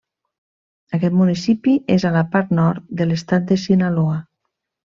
Aquest 0.97 1.17
municipi 1.17 1.75
és 1.97 2.07
a 2.09 2.13
la 2.17 2.25
part 2.37 2.57
nord 2.63 2.89
de 3.03 3.09
l'estat 3.11 3.49
de 3.53 3.61
Sinaloa. 3.69 4.21